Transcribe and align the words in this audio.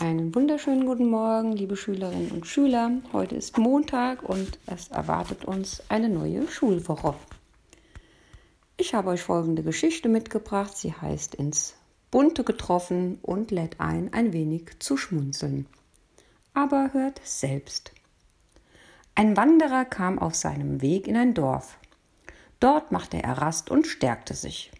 Einen 0.00 0.32
wunderschönen 0.32 0.86
guten 0.86 1.10
Morgen, 1.10 1.50
liebe 1.56 1.76
Schülerinnen 1.76 2.30
und 2.30 2.46
Schüler. 2.46 2.92
Heute 3.12 3.34
ist 3.34 3.58
Montag 3.58 4.22
und 4.22 4.60
es 4.66 4.86
erwartet 4.92 5.44
uns 5.44 5.82
eine 5.88 6.08
neue 6.08 6.46
Schulwoche. 6.46 7.16
Ich 8.76 8.94
habe 8.94 9.10
euch 9.10 9.22
folgende 9.22 9.64
Geschichte 9.64 10.08
mitgebracht. 10.08 10.76
Sie 10.76 10.92
heißt 10.92 11.34
ins 11.34 11.74
Bunte 12.12 12.44
getroffen 12.44 13.18
und 13.22 13.50
lädt 13.50 13.80
ein, 13.80 14.12
ein 14.12 14.32
wenig 14.32 14.78
zu 14.78 14.96
schmunzeln. 14.96 15.66
Aber 16.54 16.92
hört 16.92 17.20
selbst. 17.24 17.90
Ein 19.16 19.36
Wanderer 19.36 19.84
kam 19.84 20.20
auf 20.20 20.36
seinem 20.36 20.80
Weg 20.80 21.08
in 21.08 21.16
ein 21.16 21.34
Dorf. 21.34 21.76
Dort 22.60 22.92
machte 22.92 23.20
er 23.20 23.38
Rast 23.38 23.68
und 23.68 23.88
stärkte 23.88 24.34
sich. 24.34 24.70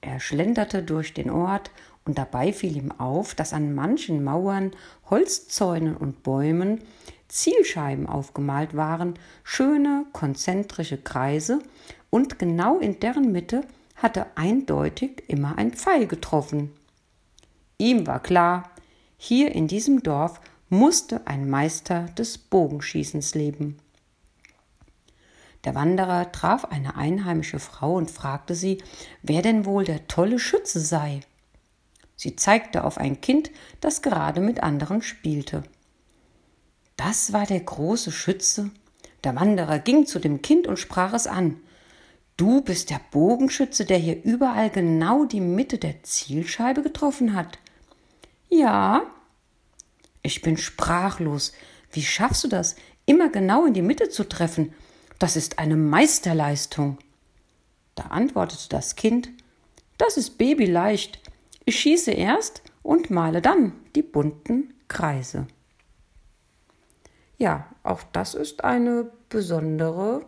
Er 0.00 0.18
schlenderte 0.20 0.82
durch 0.82 1.12
den 1.12 1.28
Ort 1.28 1.70
und 2.04 2.18
dabei 2.18 2.52
fiel 2.52 2.76
ihm 2.76 2.92
auf, 2.92 3.34
dass 3.34 3.52
an 3.52 3.74
manchen 3.74 4.24
Mauern, 4.24 4.72
Holzzäunen 5.08 5.96
und 5.96 6.22
Bäumen 6.22 6.80
Zielscheiben 7.28 8.06
aufgemalt 8.06 8.76
waren, 8.76 9.14
schöne 9.44 10.06
konzentrische 10.12 10.98
Kreise, 10.98 11.60
und 12.10 12.40
genau 12.40 12.78
in 12.80 12.98
deren 12.98 13.30
Mitte 13.30 13.62
hatte 13.94 14.26
eindeutig 14.34 15.22
immer 15.28 15.56
ein 15.58 15.72
Pfeil 15.72 16.06
getroffen. 16.08 16.72
Ihm 17.78 18.06
war 18.06 18.20
klar, 18.20 18.70
hier 19.16 19.54
in 19.54 19.68
diesem 19.68 20.02
Dorf 20.02 20.40
musste 20.70 21.26
ein 21.26 21.48
Meister 21.48 22.06
des 22.18 22.36
Bogenschießens 22.38 23.34
leben. 23.34 23.76
Der 25.64 25.74
Wanderer 25.74 26.32
traf 26.32 26.64
eine 26.64 26.96
einheimische 26.96 27.58
Frau 27.58 27.94
und 27.94 28.10
fragte 28.10 28.54
sie, 28.54 28.82
wer 29.22 29.42
denn 29.42 29.66
wohl 29.66 29.84
der 29.84 30.08
tolle 30.08 30.38
Schütze 30.38 30.80
sei. 30.80 31.20
Sie 32.20 32.36
zeigte 32.36 32.84
auf 32.84 32.98
ein 32.98 33.22
Kind, 33.22 33.50
das 33.80 34.02
gerade 34.02 34.42
mit 34.42 34.62
anderen 34.62 35.00
spielte. 35.00 35.62
Das 36.98 37.32
war 37.32 37.46
der 37.46 37.60
große 37.60 38.12
Schütze. 38.12 38.70
Der 39.24 39.36
Wanderer 39.36 39.78
ging 39.78 40.04
zu 40.04 40.18
dem 40.18 40.42
Kind 40.42 40.66
und 40.66 40.78
sprach 40.78 41.14
es 41.14 41.26
an. 41.26 41.56
Du 42.36 42.60
bist 42.60 42.90
der 42.90 43.00
Bogenschütze, 43.10 43.86
der 43.86 43.96
hier 43.96 44.22
überall 44.22 44.68
genau 44.68 45.24
die 45.24 45.40
Mitte 45.40 45.78
der 45.78 46.02
Zielscheibe 46.02 46.82
getroffen 46.82 47.34
hat. 47.34 47.58
Ja. 48.50 49.04
Ich 50.20 50.42
bin 50.42 50.58
sprachlos. 50.58 51.54
Wie 51.90 52.02
schaffst 52.02 52.44
du 52.44 52.48
das, 52.48 52.76
immer 53.06 53.30
genau 53.30 53.64
in 53.64 53.72
die 53.72 53.80
Mitte 53.80 54.10
zu 54.10 54.28
treffen? 54.28 54.74
Das 55.18 55.36
ist 55.36 55.58
eine 55.58 55.76
Meisterleistung. 55.76 56.98
Da 57.94 58.08
antwortete 58.08 58.68
das 58.68 58.94
Kind, 58.94 59.30
das 59.96 60.18
ist 60.18 60.36
babyleicht. 60.36 61.18
Ich 61.70 61.78
schieße 61.78 62.10
erst 62.10 62.62
und 62.82 63.10
male 63.10 63.40
dann 63.40 63.74
die 63.94 64.02
bunten 64.02 64.74
Kreise. 64.88 65.46
Ja, 67.38 67.72
auch 67.84 68.02
das 68.12 68.34
ist 68.34 68.64
eine 68.64 69.08
besondere 69.28 70.26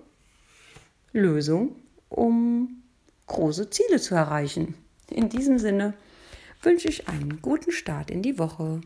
Lösung, 1.13 1.75
um 2.09 2.85
große 3.27 3.71
Ziele 3.71 3.99
zu 3.99 4.15
erreichen. 4.15 4.77
In 5.11 5.31
diesem 5.31 5.59
Sinne 5.59 5.95
wünsche 6.63 6.87
ich 6.87 7.09
einen 7.09 7.43
guten 7.43 7.73
Start 7.73 8.13
in 8.13 8.23
die 8.23 8.39
Woche. 8.39 8.81